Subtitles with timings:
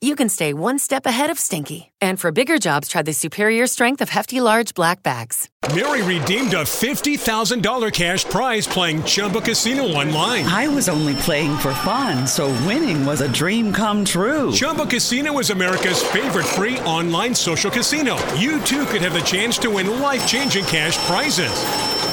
[0.00, 1.92] you can stay one step ahead of stinky.
[2.00, 5.50] And for bigger jobs, try the superior strength of Hefty Large Black Bags.
[5.74, 10.44] Mary redeemed a $50,000 cash prize playing Chumba Casino online.
[10.44, 14.52] I was only playing for fun, so winning was a dream come true.
[14.52, 18.16] Chumba Casino is America's favorite free online social casino.
[18.34, 21.52] You too could have the chance to win life changing cash prizes.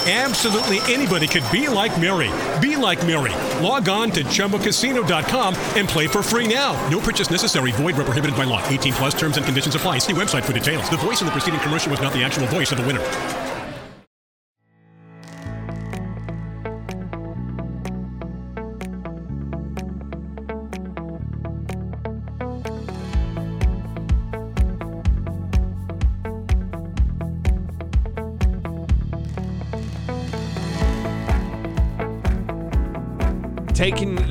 [0.05, 2.29] Absolutely anybody could be like Mary.
[2.59, 3.31] Be like Mary.
[3.65, 6.73] Log on to ChumbaCasino.com and play for free now.
[6.89, 7.72] No purchase necessary.
[7.73, 8.65] Void where prohibited by law.
[8.67, 9.99] 18 plus terms and conditions apply.
[9.99, 10.89] See website for details.
[10.89, 13.52] The voice in the preceding commercial was not the actual voice of the winner.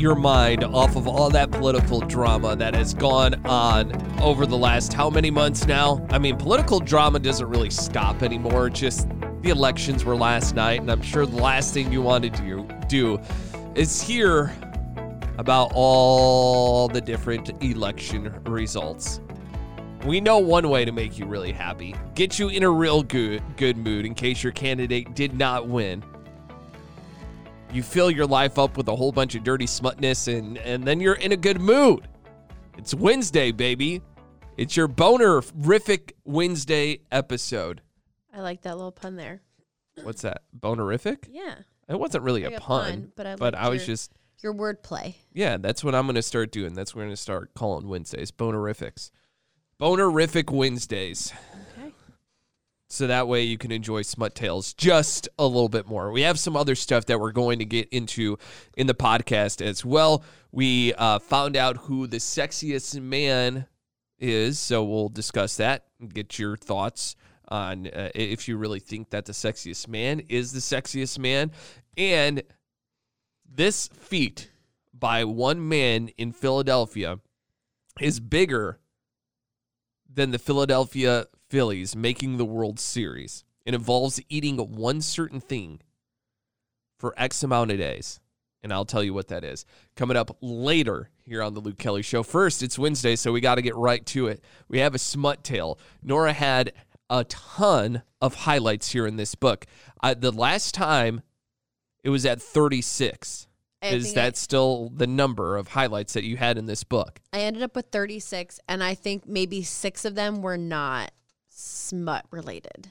[0.02, 4.92] Your mind off of all that political drama that has gone on over the last
[4.92, 6.04] how many months now?
[6.10, 8.68] I mean, political drama doesn't really stop anymore.
[8.68, 9.08] Just
[9.42, 13.20] the elections were last night, and I'm sure the last thing you wanted to do
[13.76, 14.52] is hear
[15.38, 19.20] about all the different election results.
[20.04, 21.94] We know one way to make you really happy.
[22.16, 26.02] Get you in a real good good mood in case your candidate did not win
[27.72, 31.00] you fill your life up with a whole bunch of dirty smutness and and then
[31.00, 32.06] you're in a good mood
[32.78, 34.00] it's wednesday baby
[34.56, 37.80] it's your bonerific wednesday episode
[38.34, 39.42] I like that little pun there.
[40.02, 41.54] what's that bonerific Yeah.
[41.88, 44.54] it wasn't really a a pun, pun, but I but i was your- just Your
[44.54, 45.14] wordplay.
[45.32, 49.10] yeah that's what i'm gonna start doing that's what we're gonna start calling wednesdays bonerifics
[49.80, 51.32] bonerific wednesdays.
[52.92, 56.12] So that way you can enjoy smut tales just a little bit more.
[56.12, 58.36] We have some other stuff that we're going to get into
[58.76, 60.22] in the podcast as well.
[60.50, 63.66] We uh, found out who the sexiest man
[64.18, 67.16] is, so we'll discuss that and get your thoughts
[67.48, 71.50] on uh, if you really think that the sexiest man is the sexiest man.
[71.96, 72.42] And
[73.50, 74.50] this feat
[74.92, 77.20] by one man in Philadelphia
[77.98, 78.80] is bigger
[80.12, 81.24] than the Philadelphia
[81.56, 83.44] Phillies making the World Series.
[83.66, 85.80] It involves eating one certain thing
[86.98, 88.20] for X amount of days.
[88.62, 89.66] And I'll tell you what that is.
[89.94, 92.22] Coming up later here on the Luke Kelly Show.
[92.22, 94.42] First, it's Wednesday, so we got to get right to it.
[94.66, 95.78] We have a smut tale.
[96.02, 96.72] Nora had
[97.10, 99.66] a ton of highlights here in this book.
[100.02, 101.20] Uh, the last time
[102.02, 103.46] it was at 36.
[103.82, 107.20] I Is that I- still the number of highlights that you had in this book?
[107.30, 111.12] I ended up with 36, and I think maybe six of them were not
[111.54, 112.88] smut related.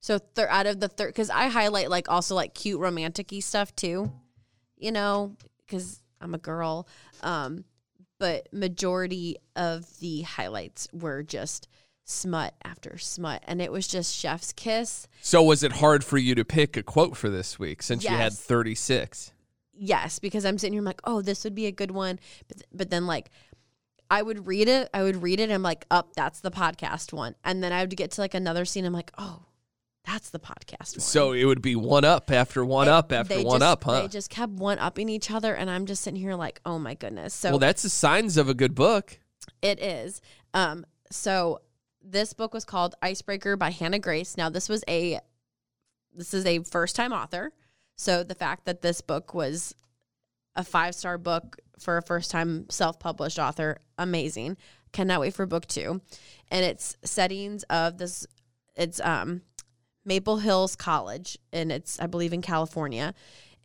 [0.00, 3.40] So thir- out of the third, because I highlight like also like cute romantic y
[3.40, 4.12] stuff too,
[4.76, 5.36] you know,
[5.66, 6.88] because I'm a girl.
[7.22, 7.64] Um,
[8.18, 11.68] but majority of the highlights were just
[12.04, 15.08] smut after smut, and it was just chef's kiss.
[15.20, 18.10] So was it hard for you to pick a quote for this week since you
[18.10, 19.32] had 36?
[19.78, 22.18] yes, because I'm sitting here, I'm like, oh, this would be a good one.
[22.48, 23.30] But, but then, like,
[24.10, 27.12] I would read it, I would read it, and I'm like, up, that's the podcast
[27.12, 27.34] one.
[27.44, 29.44] And then I would get to like another scene, I'm like, oh,
[30.06, 31.00] that's the podcast one.
[31.00, 34.00] So it would be one up after one It- up after one just- up, huh?
[34.02, 36.94] They just kept one upping each other, and I'm just sitting here like, oh my
[36.94, 37.34] goodness.
[37.34, 39.18] So well, that's the signs of a good book.
[39.60, 40.20] it is.
[40.54, 41.60] Um, so
[42.02, 44.36] this book was called Icebreaker by Hannah Grace.
[44.38, 45.20] Now this was a
[46.14, 47.52] this is a first time author.
[47.96, 49.74] So the fact that this book was
[50.58, 54.58] a five star book for a first time self published author, amazing.
[54.92, 56.02] Cannot wait for book two.
[56.50, 58.26] And it's settings of this
[58.76, 59.42] it's um
[60.04, 63.14] Maple Hills College and it's I believe in California.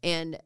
[0.03, 0.37] And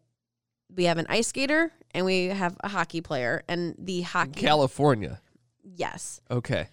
[0.73, 5.21] we have an ice skater and we have a hockey player and the hockey California.
[5.63, 6.21] yes.
[6.31, 6.69] Okay.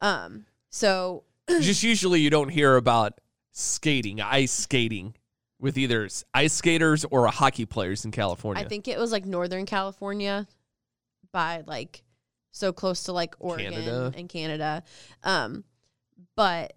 [0.00, 0.46] Um.
[0.70, 1.24] So
[1.60, 3.20] Just usually you don't hear about
[3.50, 5.14] skating, ice skating
[5.62, 8.62] with either ice skaters or hockey players in California.
[8.62, 10.46] I think it was like Northern California,
[11.32, 12.02] by like
[12.50, 14.12] so close to like Oregon Canada.
[14.14, 14.82] and Canada.
[15.22, 15.64] Um,
[16.36, 16.74] but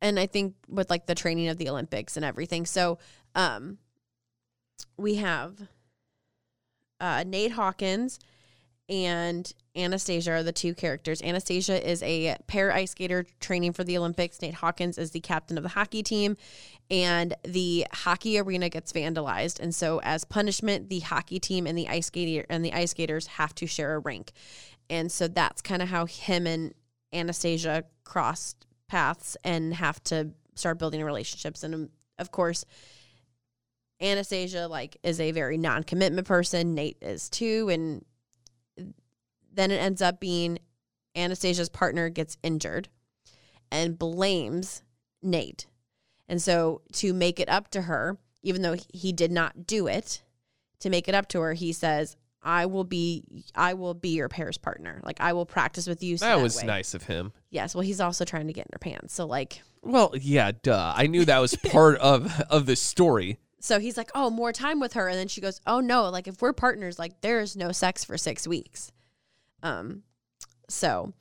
[0.00, 2.64] and I think with like the training of the Olympics and everything.
[2.64, 2.98] So,
[3.34, 3.78] um,
[4.96, 5.60] we have
[7.00, 8.20] uh, Nate Hawkins
[8.88, 11.22] and Anastasia are the two characters.
[11.22, 14.40] Anastasia is a pair ice skater training for the Olympics.
[14.40, 16.36] Nate Hawkins is the captain of the hockey team,
[16.90, 19.60] and the hockey arena gets vandalized.
[19.60, 23.26] And so, as punishment, the hockey team and the ice skater and the ice skaters
[23.26, 24.32] have to share a rink.
[24.90, 26.72] And so that's kind of how him and
[27.12, 31.62] Anastasia crossed paths and have to start building relationships.
[31.62, 31.88] And um,
[32.18, 32.64] of course,
[34.00, 36.74] Anastasia like is a very non-commitment person.
[36.74, 38.04] Nate is too, and
[39.52, 40.58] then it ends up being
[41.16, 42.88] Anastasia's partner gets injured
[43.70, 44.82] and blames
[45.22, 45.66] Nate.
[46.28, 50.22] And so to make it up to her, even though he did not do it,
[50.80, 53.24] to make it up to her, he says, I will be
[53.56, 55.00] I will be your pairs partner.
[55.02, 56.16] Like I will practice with you.
[56.16, 56.64] So that, that was way.
[56.66, 57.32] nice of him.
[57.50, 57.74] Yes.
[57.74, 59.12] Well, he's also trying to get in her pants.
[59.14, 60.92] So like Well, yeah, duh.
[60.96, 63.38] I knew that was part of of the story.
[63.60, 65.08] so he's like, Oh, more time with her.
[65.08, 68.16] And then she goes, Oh no, like if we're partners, like there's no sex for
[68.16, 68.92] six weeks.
[69.62, 70.02] Um
[70.68, 71.12] so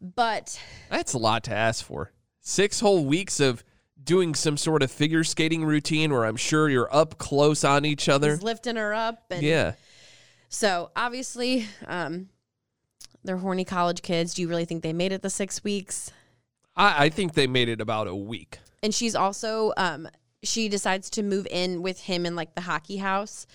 [0.00, 2.12] but That's a lot to ask for.
[2.40, 3.62] Six whole weeks of
[4.02, 8.08] doing some sort of figure skating routine where I'm sure you're up close on each
[8.08, 8.36] other.
[8.36, 9.74] lifting her up and Yeah.
[10.48, 12.28] So obviously, um,
[13.24, 14.34] they're horny college kids.
[14.34, 16.10] Do you really think they made it the six weeks?
[16.76, 18.58] I, I think they made it about a week.
[18.82, 20.08] And she's also um,
[20.42, 23.46] she decides to move in with him in like the hockey house.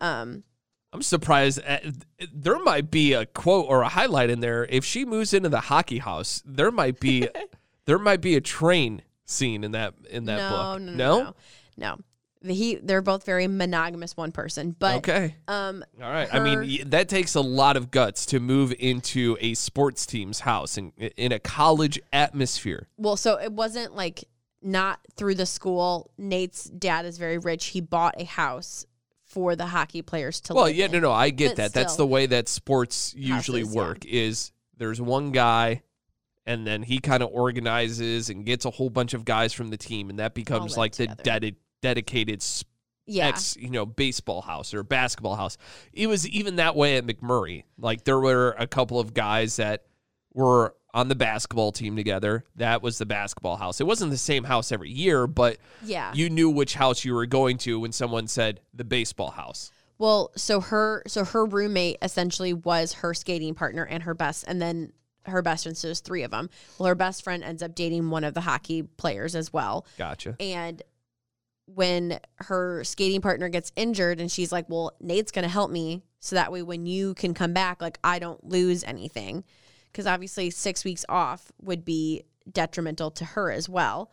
[0.00, 0.44] Um,
[0.94, 1.58] I'm surprised.
[1.58, 1.84] At,
[2.32, 4.64] there might be a quote or a highlight in there.
[4.70, 7.28] If she moves into the hockey house, there might be
[7.84, 10.82] there might be a train scene in that in that no, book.
[10.82, 11.34] no, no, no,
[11.76, 11.98] no.
[12.52, 14.76] He they're both very monogamous, one person.
[14.78, 15.34] But okay.
[15.48, 16.32] um, All right.
[16.32, 20.78] I mean, that takes a lot of guts to move into a sports team's house
[20.78, 22.86] in in a college atmosphere.
[22.98, 24.24] well, so it wasn't like
[24.62, 26.12] not through the school.
[26.18, 27.66] Nate's dad is very rich.
[27.66, 28.86] He bought a house
[29.34, 30.92] for the hockey players to Well, yeah, in.
[30.92, 31.72] no, no, I get But that.
[31.74, 33.80] That's the way that sports usually Houses, yeah.
[33.82, 34.04] work.
[34.06, 35.82] Is there's one guy,
[36.46, 39.76] and then he kind of organizes and gets a whole bunch of guys from the
[39.76, 41.46] team, and that becomes like the together.
[41.48, 42.64] dedi- dedicated s-
[43.06, 43.28] Yeah.
[43.28, 45.56] ex, you know, baseball house or basketball house.
[45.92, 47.64] It was even that way at McMurray.
[47.76, 49.84] Like there were a couple of guys that
[50.32, 52.44] were on the basketball team together.
[52.54, 53.80] That was the basketball house.
[53.80, 56.12] It wasn't the same house every year, but yeah.
[56.14, 59.72] you knew which house you were going to when someone said the baseball house.
[59.98, 64.62] Well, so her so her roommate essentially was her skating partner and her best and
[64.62, 64.92] then
[65.26, 66.48] her best friend so there's three of them.
[66.78, 69.86] Well, her best friend ends up dating one of the hockey players as well.
[69.98, 70.36] Gotcha.
[70.38, 70.82] And
[71.66, 76.02] when her skating partner gets injured and she's like, "Well, Nate's going to help me
[76.20, 79.44] so that way when you can come back like I don't lose anything."
[79.94, 84.10] Cuz obviously 6 weeks off would be detrimental to her as well.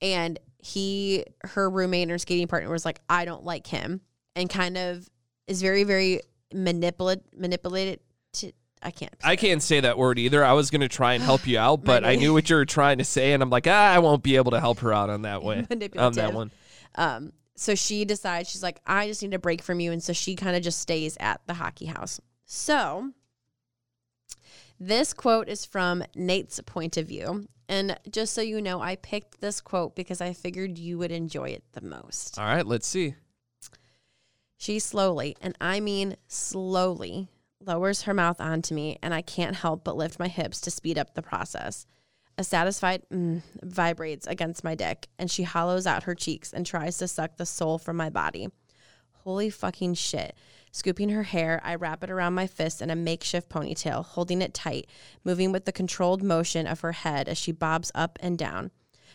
[0.00, 4.00] And he her roommate and her skating partner was like, "I don't like him."
[4.34, 5.08] And kind of
[5.46, 6.20] is very very
[6.52, 8.00] manipulate manipulated
[8.34, 8.52] to
[8.82, 10.44] I can't I can't say that word either.
[10.44, 12.64] I was going to try and help you out, but I knew what you were
[12.64, 15.10] trying to say, and I'm like, ah, I won't be able to help her out
[15.10, 15.66] on that way.
[15.96, 16.50] On that one.
[16.94, 20.12] Um, so she decides she's like, I just need a break from you, and so
[20.12, 22.20] she kind of just stays at the hockey house.
[22.44, 23.12] So
[24.78, 29.40] this quote is from Nate's point of view, and just so you know, I picked
[29.40, 32.38] this quote because I figured you would enjoy it the most.
[32.38, 33.14] All right, let's see.
[34.56, 37.28] She slowly, and I mean slowly,
[37.60, 40.98] lowers her mouth onto me, and I can't help but lift my hips to speed
[40.98, 41.86] up the process.
[42.38, 46.98] A satisfied mm, vibrates against my dick, and she hollows out her cheeks and tries
[46.98, 48.48] to suck the soul from my body.
[49.24, 50.36] Holy fucking shit.
[50.76, 54.52] Scooping her hair, I wrap it around my fist in a makeshift ponytail, holding it
[54.52, 54.86] tight,
[55.24, 58.70] moving with the controlled motion of her head as she bobs up and down.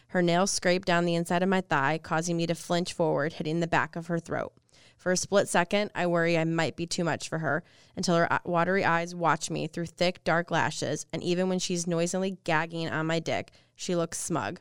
[0.07, 3.59] Her nails scrape down the inside of my thigh, causing me to flinch forward, hitting
[3.59, 4.53] the back of her throat.
[4.97, 7.63] For a split second, I worry I might be too much for her
[7.95, 11.85] until her uh, watery eyes watch me through thick, dark lashes, and even when she's
[11.85, 14.59] noisily gagging on my dick, she looks smug.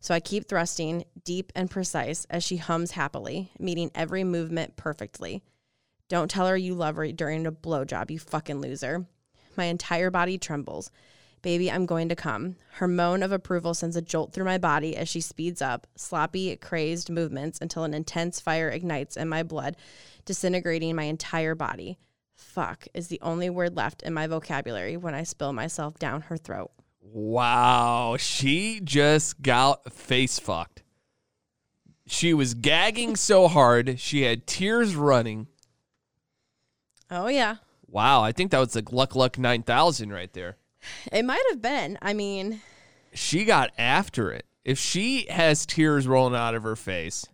[0.00, 5.44] So I keep thrusting, deep and precise, as she hums happily, meeting every movement perfectly.
[6.14, 9.04] Don't tell her you love her during a blowjob, you fucking loser.
[9.56, 10.92] My entire body trembles.
[11.42, 12.54] Baby, I'm going to come.
[12.74, 16.54] Her moan of approval sends a jolt through my body as she speeds up, sloppy,
[16.54, 19.76] crazed movements until an intense fire ignites in my blood,
[20.24, 21.98] disintegrating my entire body.
[22.36, 26.36] Fuck is the only word left in my vocabulary when I spill myself down her
[26.36, 26.70] throat.
[27.00, 30.84] Wow, she just got face fucked.
[32.06, 35.48] She was gagging so hard, she had tears running.
[37.10, 37.56] Oh, yeah.
[37.88, 40.56] Wow, I think that was the Gluck Luck 9000 right there.
[41.12, 41.98] It might have been.
[42.02, 42.60] I mean,
[43.12, 44.46] She got after it.
[44.64, 47.26] If she has tears rolling out of her face,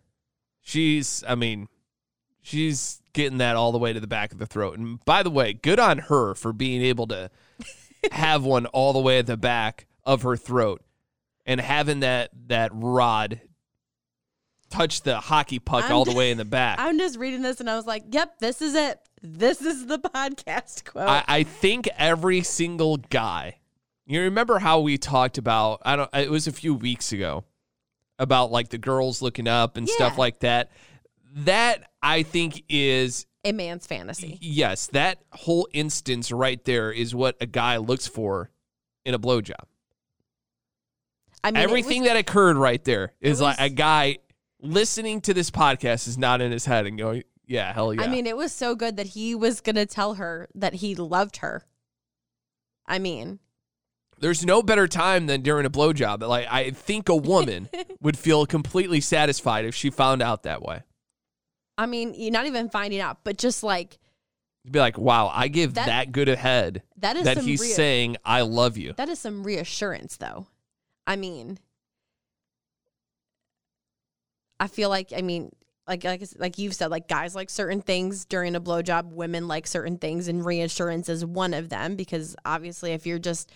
[0.60, 1.68] she's, I mean,
[2.42, 4.78] she's getting that all the way to the back of the throat.
[4.78, 7.30] And by the way, good on her for being able to
[8.12, 10.82] have one all the way at the back of her throat
[11.46, 13.40] and having that that rod
[14.70, 16.78] touch the hockey puck I'm all the just- way in the back.
[16.80, 18.98] I'm just reading this and I was like, yep, this is it.
[19.22, 21.08] This is the podcast quote.
[21.08, 23.58] I, I think every single guy.
[24.06, 25.82] You remember how we talked about?
[25.84, 26.10] I don't.
[26.14, 27.44] It was a few weeks ago
[28.18, 30.70] about like the girls looking up and stuff like that.
[31.36, 34.38] That I think is a man's fantasy.
[34.40, 34.88] yes.
[34.88, 38.50] That whole instance right there is what a guy looks for
[39.04, 39.54] in a blowjob.
[41.44, 44.18] I mean, Everything was- that occurred right there is like was- a guy
[44.60, 48.06] listening to this podcast is not in his head and going, "Yeah, hell yeah." I
[48.06, 51.38] mean, it was so good that he was going to tell her that he loved
[51.38, 51.66] her.
[52.86, 53.40] I mean,
[54.18, 56.20] There's no better time than during a blowjob.
[56.26, 57.68] Like I think a woman
[58.00, 60.82] would feel completely satisfied if she found out that way.
[61.78, 63.98] I mean, you're not even finding out, but just like
[64.64, 67.60] You'd be like, "Wow, I give that, That- good a head that is that he's
[67.62, 70.46] rea- saying I love you." that is some reassurance, though.
[71.06, 71.58] I mean,
[74.58, 75.50] I feel like I mean,
[75.88, 79.66] like like like you've said, like guys like certain things during a blowjob, women like
[79.66, 83.50] certain things, and reassurance is one of them because obviously, if you're just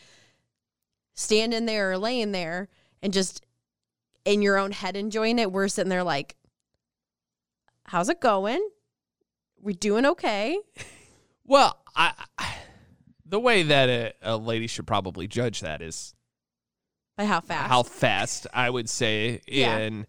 [1.14, 2.68] standing there or laying there
[3.02, 3.44] and just
[4.24, 6.34] in your own head enjoying it, we're sitting there like,
[7.84, 8.66] "How's it going?
[9.60, 10.58] We doing okay?"
[11.46, 12.54] Well, I, I
[13.26, 16.14] the way that a, a lady should probably judge that is
[17.18, 17.68] By how fast?
[17.68, 19.76] how fast I would say, Yeah.
[19.76, 20.06] and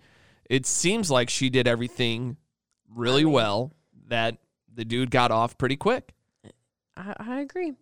[0.50, 2.38] it seems like she did everything
[2.94, 3.74] really well.
[4.08, 4.38] That
[4.74, 6.14] the dude got off pretty quick.
[6.96, 7.74] I, I agree.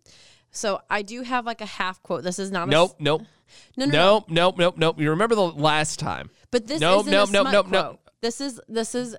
[0.50, 2.22] So I do have like a half quote.
[2.22, 3.22] This is not a Nope, nope,
[3.76, 3.92] no, no, no.
[3.92, 5.00] nope, nope, nope, nope.
[5.00, 6.30] You remember the last time?
[6.50, 7.84] But this Nope, isn't nope, a nope, smut nope, quote.
[7.84, 8.10] nope.
[8.22, 9.16] This is this is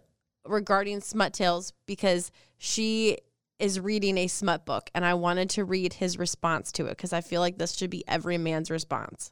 [0.47, 3.17] regarding smut tales because she
[3.59, 7.13] is reading a smut book, and I wanted to read his response to it because
[7.13, 9.31] I feel like this should be every man's response.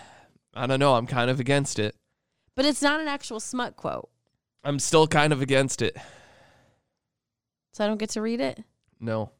[0.54, 0.94] I don't know.
[0.94, 1.94] I'm kind of against it.
[2.60, 4.10] But it's not an actual smut quote,
[4.64, 5.96] I'm still kind of against it.
[7.72, 8.62] so I don't get to read it.
[9.00, 9.30] No.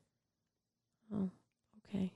[1.15, 1.29] Oh,
[1.85, 2.15] Okay,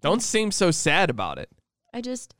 [0.00, 1.48] Don't seem so sad about it.
[1.94, 2.34] I just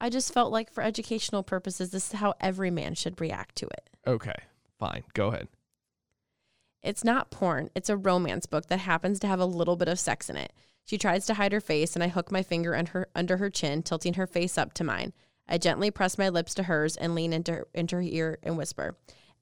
[0.00, 3.66] I just felt like for educational purposes, this is how every man should react to
[3.66, 3.90] it.
[4.06, 4.44] Okay.
[4.78, 5.04] Fine.
[5.12, 5.48] Go ahead.
[6.82, 7.68] It's not porn.
[7.74, 10.54] It's a romance book that happens to have a little bit of sex in it.
[10.86, 13.50] She tries to hide her face, and I hook my finger under her, under her
[13.50, 15.12] chin, tilting her face up to mine.
[15.52, 18.56] I gently press my lips to hers and lean into her, into her ear and
[18.56, 18.96] whisper,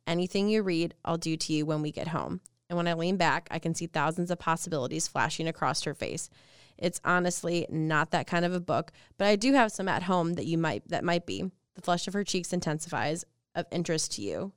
[0.07, 2.41] Anything you read, I'll do to you when we get home.
[2.69, 6.29] And when I lean back, I can see thousands of possibilities flashing across her face.
[6.77, 10.35] It's honestly not that kind of a book, but I do have some at home
[10.35, 11.51] that you might that might be.
[11.77, 13.25] The flush of her cheeks intensifies
[13.55, 14.53] of interest to you.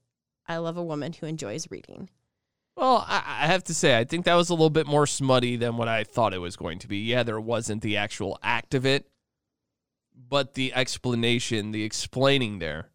[0.47, 2.09] I love a woman who enjoys reading.
[2.75, 5.77] Well, I have to say, I think that was a little bit more smutty than
[5.77, 6.97] what I thought it was going to be.
[6.97, 9.07] Yeah, there wasn't the actual act of it,
[10.15, 12.89] but the explanation, the explaining there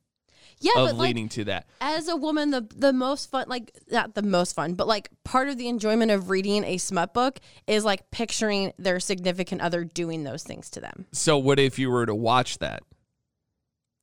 [0.60, 1.66] Yeah, of but like, leading to that.
[1.80, 5.48] as a woman, the the most fun, like not the most fun, but like part
[5.48, 10.24] of the enjoyment of reading a smut book is like picturing their significant other doing
[10.24, 11.06] those things to them.
[11.12, 12.82] So, what if you were to watch that?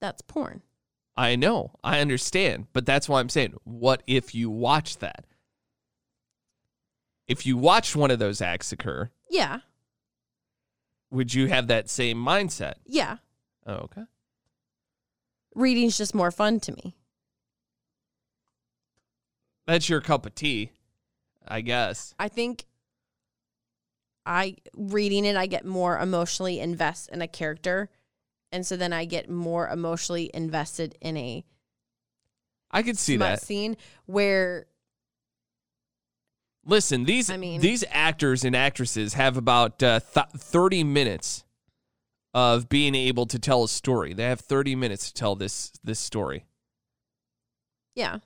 [0.01, 0.61] That's porn.
[1.17, 5.25] I know, I understand, but that's why I'm saying, what if you watch that?
[7.27, 9.59] If you watched one of those acts occur, Yeah,
[11.11, 12.75] would you have that same mindset?
[12.85, 13.17] yeah.
[13.67, 14.03] Oh, okay.
[15.55, 16.95] Reading's just more fun to me.
[19.65, 20.71] That's your cup of tea,
[21.47, 22.13] I guess.
[22.19, 22.65] I think
[24.25, 27.89] I reading it, I get more emotionally invest in a character,
[28.51, 31.43] and so then I get more emotionally invested in a
[32.69, 33.41] I could see that.
[33.41, 34.67] scene where
[36.65, 41.43] Listen, these I mean- these actors and actresses have about uh, th- 30 minutes
[42.33, 44.13] of being able to tell a story.
[44.13, 46.45] They have 30 minutes to tell this this story.
[47.95, 48.17] yeah,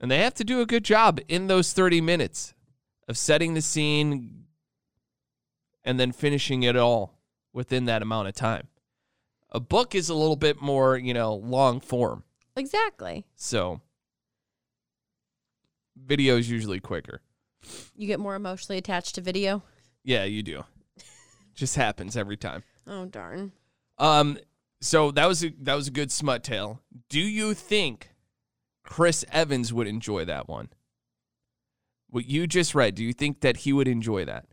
[0.00, 2.54] And they have to do a good job in those 30 minutes
[3.08, 4.44] of setting the scene
[5.82, 7.18] and then finishing it all
[7.52, 8.68] within that amount of time.
[9.50, 12.22] A book is a little bit more, you know, long form.
[12.56, 13.24] exactly.
[13.36, 13.80] So
[15.96, 17.20] video is usually quicker.
[17.96, 19.62] You get more emotionally attached to video.
[20.02, 20.64] Yeah, you do.
[21.54, 22.62] Just happens every time.
[22.86, 23.52] Oh darn.
[23.98, 24.38] Um,
[24.80, 26.80] so that was a that was a good smut tale.
[27.08, 28.10] Do you think
[28.82, 30.68] Chris Evans would enjoy that one?
[32.10, 34.46] What you just read, do you think that he would enjoy that?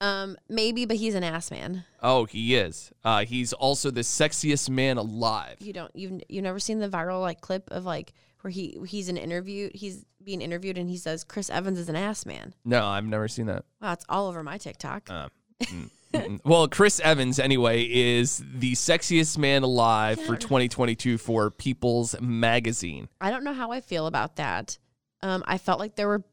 [0.00, 1.84] Um, maybe, but he's an ass man.
[2.02, 2.92] Oh, he is.
[3.04, 5.56] Uh, he's also the sexiest man alive.
[5.60, 9.08] You don't you've you've never seen the viral like clip of like where he he's
[9.08, 12.54] an interview he's being interviewed and he says Chris Evans is an ass man.
[12.64, 13.64] No, I've never seen that.
[13.80, 15.08] Wow, it's all over my TikTok.
[15.10, 15.28] Uh,
[15.62, 16.40] mm, mm.
[16.44, 23.08] well, Chris Evans, anyway, is the sexiest man alive for 2022 for People's Magazine.
[23.20, 24.78] I don't know how I feel about that.
[25.22, 26.24] Um, I felt like there were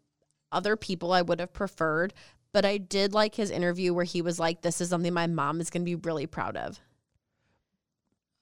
[0.51, 2.13] other people I would have preferred,
[2.53, 5.61] but I did like his interview where he was like, "This is something my mom
[5.61, 6.79] is going to be really proud of."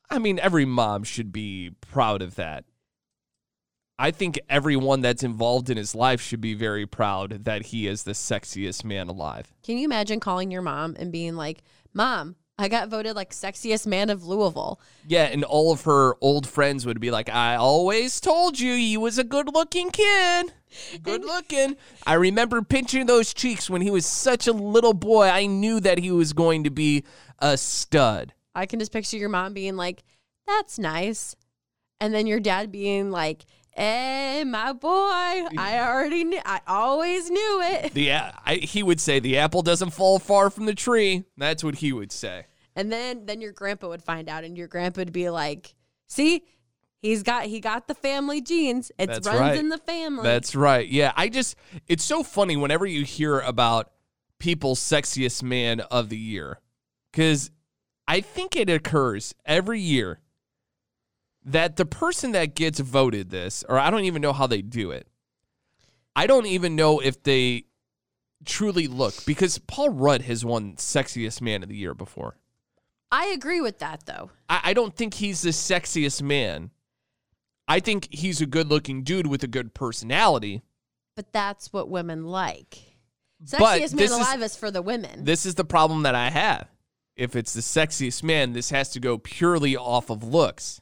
[0.09, 2.63] I mean, every mom should be proud of that.
[3.99, 8.03] I think everyone that's involved in his life should be very proud that he is
[8.03, 9.51] the sexiest man alive.
[9.63, 11.63] Can you imagine calling your mom and being like,
[11.93, 16.45] "Mom, I got voted like sexiest man of Louisville." Yeah, and all of her old
[16.45, 20.53] friends would be like, I always told you he was a good looking kid.
[21.01, 21.77] Good looking.
[22.05, 25.27] I remember pinching those cheeks when he was such a little boy.
[25.27, 27.05] I knew that he was going to be
[27.39, 28.33] a stud.
[28.53, 30.03] I can just picture your mom being like,
[30.45, 31.37] "That's nice,"
[32.01, 33.45] and then your dad being like,
[33.77, 36.41] "Hey, my boy, I already knew.
[36.43, 40.49] I always knew it." The a- I, he would say the apple doesn't fall far
[40.49, 41.25] from the tree.
[41.37, 42.47] That's what he would say.
[42.75, 45.75] And then then your grandpa would find out, and your grandpa would be like,
[46.07, 46.43] "See,
[47.01, 48.91] he's got he got the family genes.
[48.97, 49.57] It runs right.
[49.57, 50.87] in the family." That's right.
[50.87, 51.55] Yeah, I just
[51.87, 53.91] it's so funny whenever you hear about
[54.39, 56.59] people's sexiest man of the year
[57.13, 57.51] cuz
[58.07, 60.19] I think it occurs every year
[61.47, 64.91] that the person that gets voted this or I don't even know how they do
[64.91, 65.07] it.
[66.15, 67.65] I don't even know if they
[68.45, 72.37] truly look because Paul Rudd has won sexiest man of the year before.
[73.11, 74.31] I agree with that though.
[74.49, 76.71] I, I don't think he's the sexiest man.
[77.67, 80.63] I think he's a good looking dude with a good personality.
[81.15, 82.77] But that's what women like.
[83.39, 85.23] But Sexiest man this is- alive is for the women.
[85.23, 86.67] This is the problem that I have.
[87.15, 90.81] If it's the sexiest man, this has to go purely off of looks.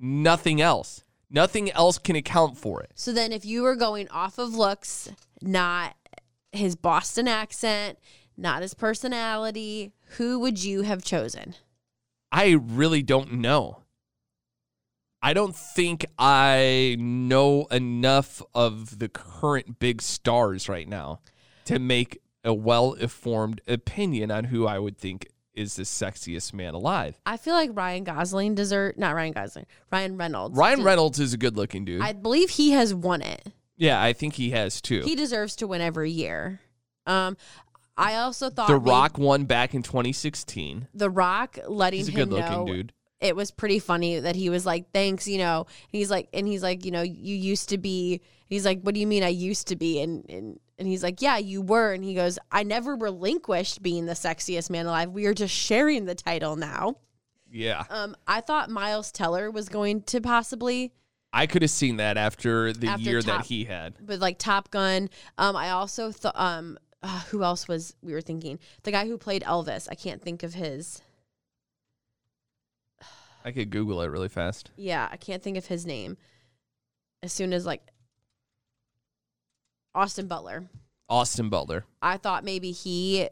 [0.00, 1.04] Nothing else.
[1.30, 2.92] Nothing else can account for it.
[2.94, 5.10] so then if you were going off of looks,
[5.42, 5.94] not
[6.52, 7.98] his Boston accent,
[8.36, 11.54] not his personality, who would you have chosen?
[12.32, 13.82] I really don't know.
[15.20, 21.20] I don't think I know enough of the current big stars right now
[21.64, 25.26] to make a well informed opinion on who I would think
[25.58, 27.20] is the sexiest man alive.
[27.26, 30.56] I feel like Ryan Gosling deserve not Ryan Gosling, Ryan Reynolds.
[30.56, 32.00] Ryan Reynolds is a good looking dude.
[32.02, 33.46] I believe he has won it.
[33.76, 35.02] yeah, I think he has too.
[35.02, 36.60] He deserves to win every year.
[37.06, 37.36] Um,
[37.96, 40.88] I also thought the Rock won back in 2016.
[40.94, 42.92] The Rock letting He's a him good looking know dude.
[43.20, 45.66] it was pretty funny that he was like, "Thanks," you know.
[45.68, 48.20] And he's like, and he's like, you know, you used to be.
[48.46, 51.20] He's like, "What do you mean I used to be?" And and and he's like,
[51.20, 55.10] "Yeah, you were." And he goes, "I never relinquished being the sexiest man alive.
[55.10, 56.96] We are just sharing the title now."
[57.50, 57.84] Yeah.
[57.90, 60.92] Um, I thought Miles Teller was going to possibly,
[61.32, 63.94] I could have seen that after the After year Top- that he had.
[64.00, 65.08] but like Top Gun.
[65.38, 68.58] Um, I also thought, um, uh, who else was we were thinking?
[68.82, 69.88] The guy who played Elvis.
[69.90, 71.00] I can't think of his.
[73.44, 74.70] I could Google it really fast.
[74.76, 76.16] Yeah, I can't think of his name.
[77.22, 77.82] As soon as like
[79.94, 80.68] Austin Butler.
[81.08, 81.84] Austin Butler.
[82.02, 83.28] I thought maybe he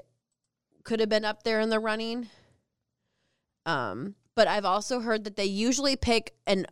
[0.85, 2.29] could have been up there in the running.
[3.67, 6.67] Um, but I've also heard that they usually pick an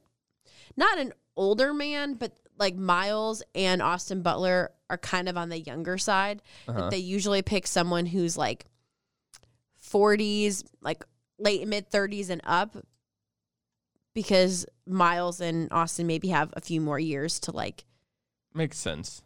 [0.76, 5.58] not an older man, but like Miles and Austin Butler are kind of on the
[5.58, 6.40] younger side.
[6.68, 6.82] Uh-huh.
[6.82, 8.66] That they usually pick someone who's like
[9.82, 11.04] 40s, like
[11.38, 12.76] late mid 30s and up
[14.14, 17.84] because Miles and Austin maybe have a few more years to like
[18.56, 19.23] Makes sense.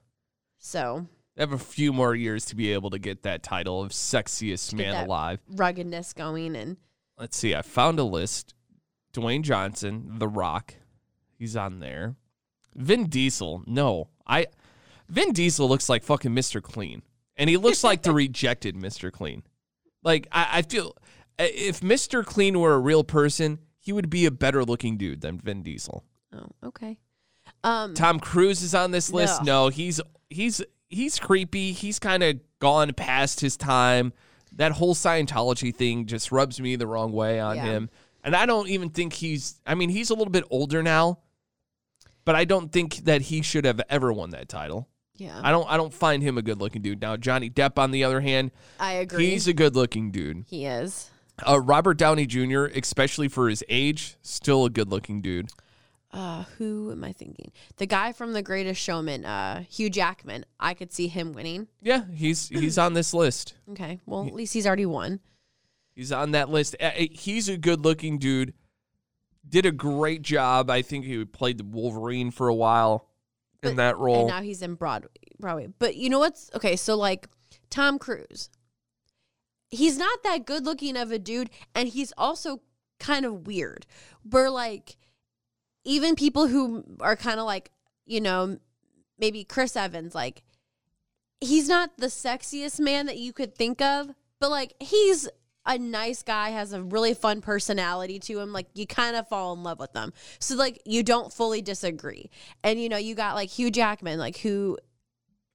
[0.68, 3.90] So They have a few more years to be able to get that title of
[3.92, 5.40] sexiest man alive.
[5.50, 6.76] ruggedness going and
[7.18, 7.54] Let's see.
[7.54, 8.54] I found a list.
[9.12, 10.74] Dwayne Johnson, The Rock,
[11.36, 12.14] he's on there.
[12.76, 14.08] Vin Diesel, no.
[14.26, 14.46] I
[15.08, 16.62] Vin Diesel looks like fucking Mr.
[16.62, 17.02] Clean.
[17.36, 19.10] And he looks like the rejected Mr.
[19.10, 19.42] Clean.
[20.04, 20.94] Like I, I feel
[21.38, 22.24] if Mr.
[22.24, 26.04] Clean were a real person, he would be a better looking dude than Vin Diesel.
[26.34, 26.98] oh okay.
[27.64, 29.42] Um Tom Cruise is on this list.
[29.42, 29.64] No.
[29.64, 30.00] No, he's
[30.30, 31.72] he's he's creepy.
[31.72, 34.12] He's kind of gone past his time.
[34.56, 37.64] That whole Scientology thing just rubs me the wrong way on Yeah.
[37.64, 37.90] him.
[38.24, 41.18] And I don't even think he's I mean, he's a little bit older now,
[42.24, 44.88] but I don't think that he should have ever won that title.
[45.16, 45.40] yeah.
[45.42, 47.00] I don't I don't find him a good-looking dude.
[47.00, 49.30] Now Johnny Depp on the other hand, I agree.
[49.30, 50.44] he's a good-looking dude.
[50.48, 51.10] he is.
[51.46, 55.50] Uh, Robert Downey Jr., especially for his age, still a good-looking dude.
[56.10, 57.52] Uh who am I thinking?
[57.76, 60.44] The guy from The Greatest Showman, uh Hugh Jackman.
[60.58, 61.68] I could see him winning.
[61.82, 63.54] Yeah, he's he's on this list.
[63.70, 64.00] Okay.
[64.06, 65.20] Well, at least he's already won.
[65.94, 66.76] He's on that list.
[67.12, 68.54] He's a good looking dude.
[69.48, 70.70] Did a great job.
[70.70, 73.08] I think he played the Wolverine for a while
[73.62, 74.28] in But- that And role.
[74.28, 75.10] now he's in Broadway.
[75.40, 75.68] Broadway.
[75.78, 76.76] But you know what's okay?
[76.76, 77.28] So like
[77.70, 78.48] Tom Cruise,
[79.70, 82.60] he's not that good looking of a dude, and he's also
[82.98, 83.86] kind of weird.
[84.28, 84.96] Where like
[85.88, 87.70] even people who are kind of like
[88.06, 88.58] you know
[89.18, 90.42] maybe Chris Evans, like
[91.40, 95.28] he's not the sexiest man that you could think of, but like he's
[95.66, 98.52] a nice guy, has a really fun personality to him.
[98.52, 100.12] Like you kind of fall in love with them.
[100.38, 102.30] So like you don't fully disagree.
[102.62, 104.78] And you know, you got like Hugh Jackman, like who,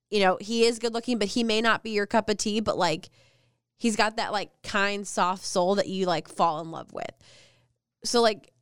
[0.10, 2.60] you know, he is good looking, but he may not be your cup of tea,
[2.60, 3.10] but like
[3.78, 7.12] he's got that like kind, soft soul that you like fall in love with.
[8.06, 8.53] So like,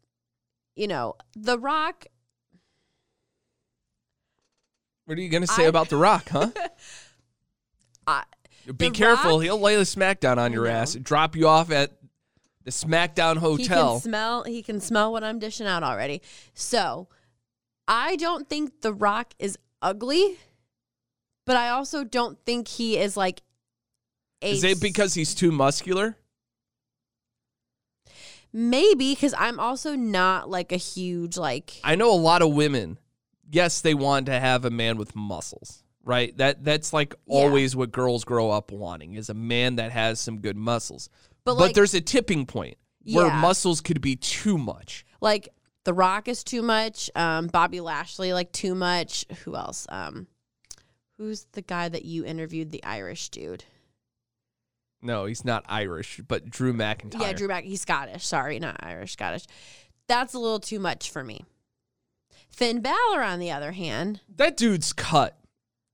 [0.76, 2.06] you know, The Rock,
[5.06, 6.50] what are you going to say I- about The Rock, huh?
[8.08, 8.24] I,
[8.66, 9.34] Be The careful.
[9.38, 11.92] Rock- He'll lay the smackdown on your ass, drop you off at
[12.64, 13.94] the Smackdown He Hotel.
[13.94, 14.44] can smell.
[14.44, 16.22] He can smell what I'm dishing out already.
[16.54, 17.08] So,
[17.88, 20.38] I don't think The Rock is ugly,
[21.48, 23.42] but I also don't think he is like.
[24.44, 26.18] A Is it because he's too muscular?
[28.54, 31.80] Maybe because I'm also not like a huge like.
[31.84, 32.98] I know a lot of women.
[33.50, 36.36] Yes, they want to have a man with muscles, right?
[36.38, 37.36] That that's like Yeah.
[37.36, 41.10] always what girls grow up wanting is a man that has some good muscles.
[41.44, 43.42] But, But, like- there's a tipping point where Yeah.
[43.42, 45.06] muscles could be too much.
[45.22, 45.50] like
[45.84, 47.10] The Rock is too much.
[47.16, 49.26] Um, Bobby Lashley like too much.
[49.44, 49.88] Who else?
[49.90, 50.28] Um,
[51.18, 52.72] who's the guy that you interviewed?
[52.72, 53.64] The Irish dude.
[55.02, 57.22] No, he's not Irish, but Drew McIntyre.
[57.22, 57.64] Yeah, Drew Mac.
[57.64, 58.26] He's Scottish.
[58.26, 59.14] Sorry, not Irish.
[59.14, 59.46] Scottish.
[60.08, 61.44] That's a little too much for me.
[62.50, 65.38] Finn Balor, on the other hand, That dude's cut.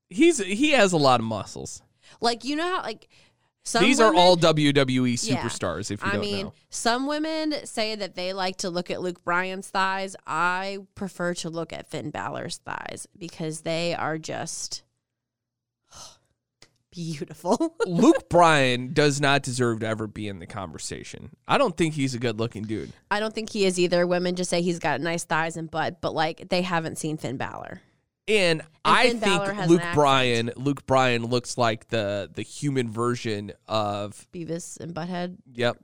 [0.09, 1.81] He's he has a lot of muscles.
[2.21, 3.07] like you know how like
[3.63, 5.35] some These are all WWE Yeah.
[5.41, 5.91] superstars.
[5.91, 9.01] If you I don't mean, know, some women say that they like to look at
[9.01, 10.15] Luke Bryan's thighs.
[10.25, 14.83] I prefer to look at Finn Balor's thighs because they are just
[16.97, 17.75] beautiful.
[17.85, 21.29] Luke Bryan does not deserve to ever be in the conversation.
[21.47, 22.91] I don't think he's a good-looking dude.
[23.11, 24.07] I don't think he is either.
[24.07, 27.37] Women just say he's got nice thighs and butt, but like they haven't seen Finn
[27.37, 27.81] Balor.
[28.27, 29.81] And, I Finn think Luke.
[29.93, 35.37] Bryan, Luke Bryan looks like the the human version of Beavis and Butthead.
[35.53, 35.77] yep,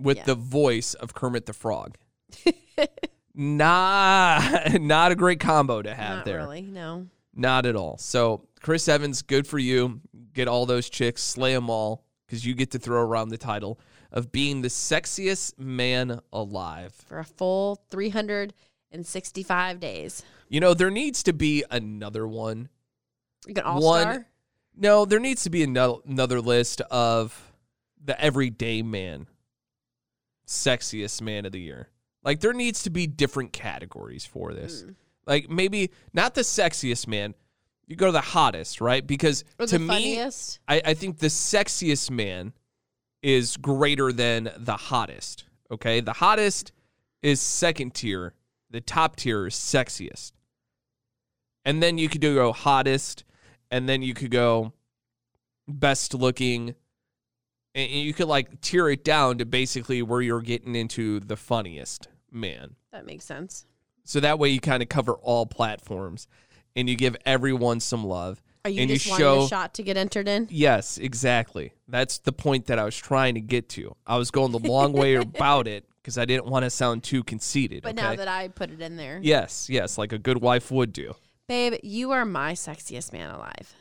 [0.00, 0.24] with Yeah.
[0.24, 1.96] the voice of Kermit the Frog.
[3.34, 4.40] nah,
[4.80, 6.38] not a great combo to have Not there.
[6.38, 7.06] really, no.
[7.34, 7.98] Not at all.
[7.98, 10.00] So Chris Evans, good for you.
[10.34, 13.80] Get all those chicks, slay them all, because you get to throw around the title
[14.12, 16.92] of being the sexiest man alive.
[17.06, 20.22] For a full 365 days.
[20.48, 22.68] You know, there needs to be another one.
[23.46, 24.26] Like an all star?
[24.76, 27.52] No, there needs to be another another list of
[28.02, 29.26] the everyday man,
[30.46, 31.88] sexiest man of the year.
[32.22, 34.82] Like there needs to be different categories for this.
[34.82, 34.90] Hmm.
[35.26, 37.34] Like maybe not the sexiest man.
[37.86, 39.06] You go to the hottest, right?
[39.06, 40.20] Because Or to me.
[40.20, 42.52] I, I think the sexiest man
[43.22, 45.44] is greater than the hottest.
[45.70, 46.72] Okay, the hottest
[47.22, 48.34] is second tier.
[48.70, 50.32] The top tier is sexiest,
[51.64, 53.24] and then you could do go hottest,
[53.70, 54.72] and then you could go
[55.68, 56.74] best looking,
[57.74, 62.08] and you could like tier it down to basically where you're getting into the funniest
[62.30, 62.74] man.
[62.92, 63.66] That makes sense.
[64.04, 66.26] So that way you kind of cover all platforms,
[66.76, 68.42] and you give everyone some love.
[68.64, 70.48] Are you and just you wanting show a shot to get entered in?
[70.50, 71.72] Yes, exactly.
[71.86, 73.94] That's the point that I was trying to get to.
[74.06, 77.22] I was going the long way about it because I didn't want to sound too
[77.22, 77.82] conceited.
[77.82, 78.02] But okay?
[78.02, 79.20] now that I put it in there.
[79.22, 81.14] yes, yes, like a good wife would do.
[81.46, 83.74] Babe, you are my sexiest man alive.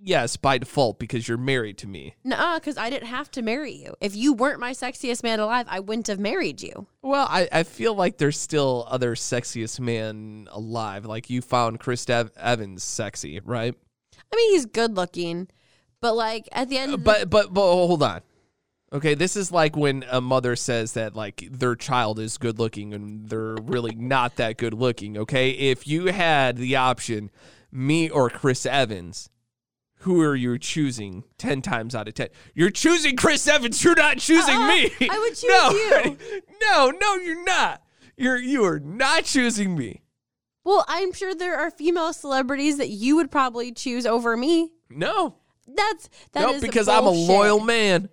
[0.00, 2.14] Yes, by default because you're married to me.
[2.22, 3.94] No, because I didn't have to marry you.
[4.00, 6.86] If you weren't my sexiest man alive, I wouldn't have married you.
[7.02, 11.04] Well, I, I feel like there's still other sexiest man alive.
[11.04, 13.74] Like you found Chris Ev- Evans sexy, right?
[14.32, 15.48] I mean, he's good looking,
[16.00, 18.20] but like at the end, of the- But but but oh, hold on.
[18.92, 22.94] Okay, this is like when a mother says that like their child is good looking
[22.94, 25.18] and they're really not that good looking.
[25.18, 27.30] Okay, if you had the option,
[27.70, 29.28] me or Chris Evans,
[30.00, 31.24] who are you choosing?
[31.38, 33.82] Ten times out of ten, you're choosing Chris Evans.
[33.82, 34.90] You're not choosing Uh-uh, me.
[35.10, 35.70] I would choose no,
[36.04, 36.40] you.
[36.60, 37.82] No, no, you're not.
[38.16, 40.02] You're you are not choosing me.
[40.64, 44.72] well, I'm sure there are female celebrities that you would probably choose over me.
[44.90, 48.08] No, That's that no, is because I'm a loyal man.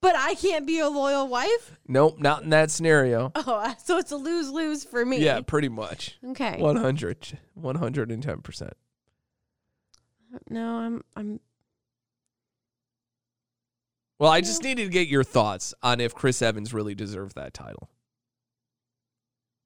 [0.00, 1.76] But I can't be a loyal wife.
[1.88, 3.32] Nope, not in that scenario.
[3.36, 5.18] Oh, so it's a lose lose for me.
[5.18, 6.18] Yeah, pretty much.
[6.24, 6.56] Okay.
[6.60, 8.70] 100 110%
[10.48, 11.40] No, I'm I'm
[14.18, 17.54] Well, I just needed to get your thoughts on if Chris Evans really deserved that
[17.54, 17.88] title.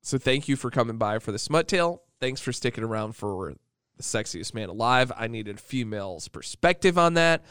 [0.02, 2.02] So thank you for coming by for the Smut Tale.
[2.20, 3.54] Thanks for sticking around for
[3.96, 5.12] the sexiest man alive.
[5.16, 7.44] I needed a female's perspective on that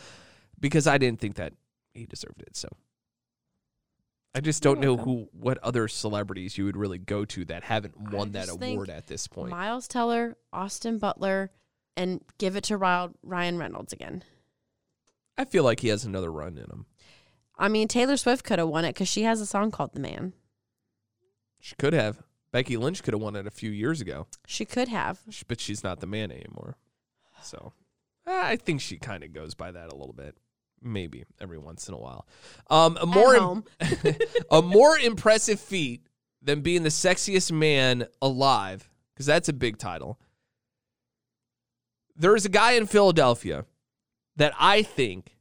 [0.59, 1.53] because I didn't think that
[1.93, 2.55] he deserved it.
[2.55, 2.67] So
[4.35, 7.99] I just don't know who, what other celebrities you would really go to that haven't
[8.11, 9.51] won that think award at this point.
[9.51, 11.51] Miles Teller, Austin Butler,
[11.97, 14.23] and give it to Ryan Reynolds again.
[15.37, 16.85] I feel like he has another run in him.
[17.57, 19.99] I mean, Taylor Swift could have won it because she has a song called "The
[19.99, 20.33] Man."
[21.59, 22.21] She could have.
[22.51, 25.19] Becky Lynch could have won it a few years ago, She could have.
[25.47, 26.75] but she's not the man anymore.
[27.43, 27.71] So
[28.27, 30.35] I think she kind of goes by that a little bit.
[30.81, 32.27] Maybe every once in a while.
[32.69, 33.63] Um, a more im-
[34.51, 36.01] a more impressive feat
[36.41, 40.19] than being the sexiest man alive, because that's a big title.
[42.15, 43.65] There is a guy in Philadelphia
[44.35, 45.35] that I think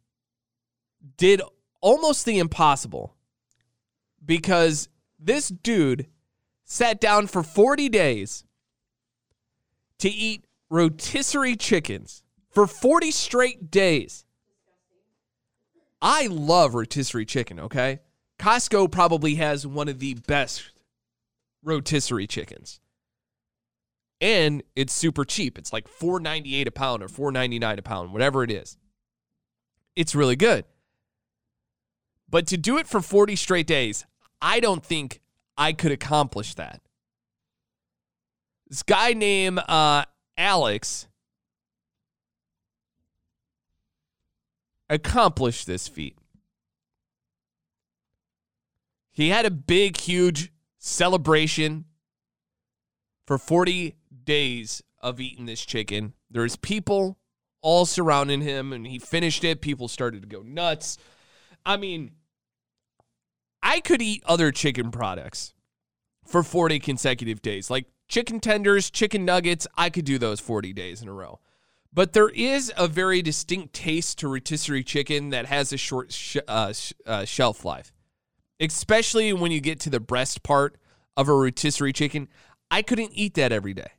[1.16, 1.42] did
[1.80, 3.14] almost the impossible
[4.24, 6.06] because this dude
[6.64, 8.44] sat down for 40 days
[9.98, 14.24] to eat rotisserie chickens for 40 straight days.
[16.02, 18.00] I love rotisserie chicken, okay?
[18.38, 20.72] Costco probably has one of the best
[21.62, 22.80] rotisserie chickens.
[24.20, 25.58] And it's super cheap.
[25.58, 28.76] It's like $4.98 a pound or $4.99 a pound, whatever it is.
[29.96, 30.64] It's really good.
[32.28, 34.06] But to do it for 40 straight days,
[34.40, 35.20] I don't think
[35.56, 36.80] I could accomplish that.
[38.68, 40.04] This guy named uh,
[40.38, 41.08] Alex
[44.88, 46.16] accomplished this feat.
[49.12, 51.84] He had a big, huge celebration
[53.26, 53.96] for 40
[54.30, 56.14] days of eating this chicken.
[56.30, 57.18] There's people
[57.62, 59.60] all surrounding him, and he finished it.
[59.60, 60.98] People started to go nuts.
[61.66, 62.12] I mean,
[63.60, 65.52] I could eat other chicken products
[66.24, 69.66] for 40 consecutive days, like chicken tenders, chicken nuggets.
[69.76, 71.40] I could do those 40 days in a row.
[71.92, 76.36] But there is a very distinct taste to rotisserie chicken that has a short sh-
[76.46, 77.92] uh, sh- uh, shelf life,
[78.60, 80.76] especially when you get to the breast part
[81.16, 82.28] of a rotisserie chicken.
[82.70, 83.90] I couldn't eat that every day.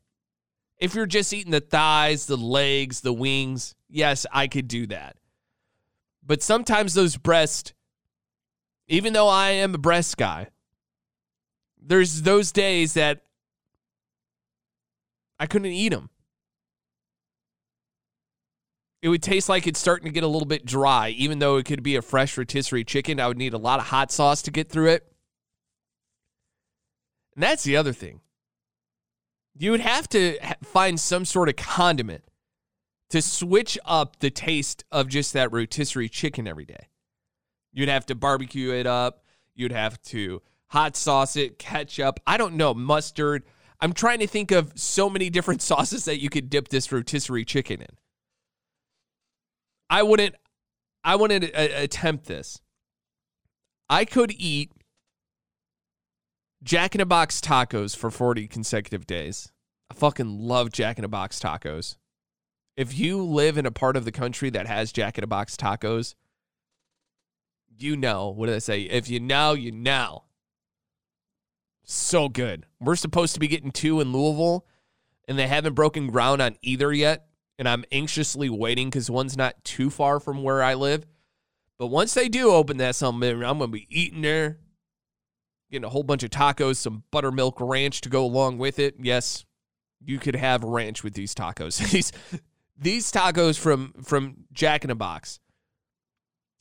[0.82, 5.16] If you're just eating the thighs, the legs, the wings, yes, I could do that.
[6.26, 7.74] But sometimes those breasts,
[8.88, 10.48] even though I am a breast guy,
[11.80, 13.22] there's those days that
[15.40, 16.10] I couldn't eat them.
[19.04, 21.66] It would taste like it's starting to get a little bit dry, even though it
[21.66, 23.20] could be a fresh rotisserie chicken.
[23.20, 25.12] I would need a lot of hot sauce to get through it.
[27.36, 28.22] And that's the other thing.
[29.54, 32.24] You would have to find some sort of condiment
[33.10, 36.88] to switch up the taste of just that rotisserie chicken every day.
[37.74, 39.26] You'd have to barbecue it up.
[39.54, 42.20] You'd have to hot sauce it, ketchup.
[42.26, 43.44] I don't know, mustard.
[43.82, 47.46] I'm trying to think of so many different sauces that you could dip this rotisserie
[47.46, 47.98] chicken in.
[49.90, 50.36] I wouldn't
[51.04, 52.62] I wouldn't uh, attempt this.
[53.90, 54.72] I could eat
[56.64, 59.52] Jack in a Box tacos for 40 consecutive days.
[59.90, 61.98] I fucking love Jack in a Box tacos.
[62.78, 65.58] If you live in a part of the country that has Jack in a Box
[65.58, 66.14] tacos,
[67.82, 68.30] you know.
[68.30, 68.82] What did I say?
[68.82, 70.26] If you know, you know.
[71.84, 72.68] So good.
[72.80, 74.66] We're supposed to be getting two in Louisville,
[75.28, 77.26] and they haven't broken ground on either yet.
[77.58, 81.06] And I'm anxiously waiting because one's not too far from where I live.
[81.78, 84.60] But once they do open that something, I'm going to be eating there,
[85.72, 88.96] getting a whole bunch of tacos, some buttermilk ranch to go along with it.
[89.00, 89.46] Yes,
[90.04, 91.78] you could have ranch with these tacos.
[91.92, 92.12] these
[92.78, 95.40] these tacos from from Jack in a Box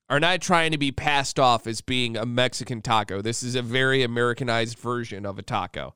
[0.08, 3.22] are not trying to be passed off as being a Mexican taco.
[3.22, 5.94] This is a very Americanized version of a taco.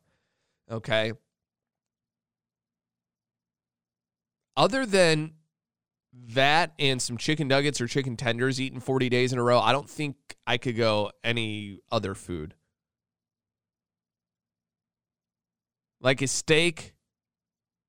[0.70, 1.12] Okay?
[4.56, 5.32] Other than
[6.28, 9.72] that and some chicken nuggets or chicken tenders eaten 40 days in a row, I
[9.72, 10.14] don't think
[10.46, 12.54] I could go any other food.
[16.04, 16.92] Like a steak,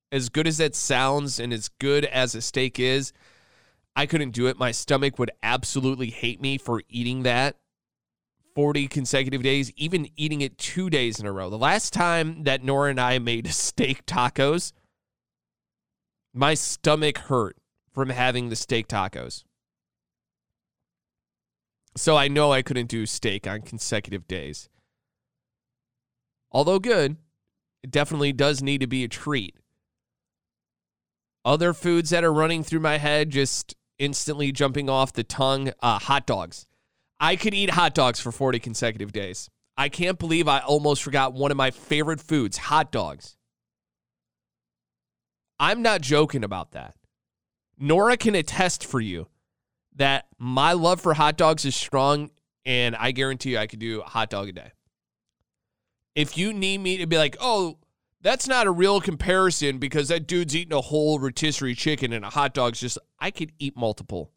[0.10, 3.12] as good as that sounds and as good as a steak is,
[3.94, 4.58] I couldn't do it.
[4.58, 7.58] My stomach would absolutely hate me for eating that
[8.56, 11.50] 40 consecutive days, even eating it two days in a row.
[11.50, 14.72] The last time that Nora and I made steak tacos,
[16.34, 17.58] my stomach hurt
[17.92, 19.44] from having the steak tacos.
[21.98, 24.70] So I know I couldn't do steak on consecutive days.
[26.50, 27.18] Although good,
[27.86, 29.56] it definitely does need to be a treat.
[31.46, 36.00] Other foods that are running through my head, just instantly jumping off the tongue, uh,
[36.00, 36.66] hot dogs.
[37.20, 39.52] I could eat hot dogs for 40 consecutive days.
[39.78, 43.38] I can't believe I almost forgot one of my favorite foods, hot dogs.
[45.60, 46.96] I'm not joking about that.
[47.78, 49.28] Nora can attest for you
[49.96, 52.32] that my love for hot dogs is strong,
[52.66, 54.72] and I guarantee you I could do a hot dog a day.
[56.16, 57.78] If you need me to be like, oh,
[58.22, 62.30] that's not a real comparison because that dude's eating a whole rotisserie chicken and a
[62.30, 64.32] hot dog's just, I could eat multiple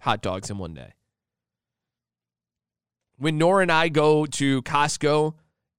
[0.00, 0.94] hot dogs in one day.
[3.18, 5.34] When Nora and I go to Costco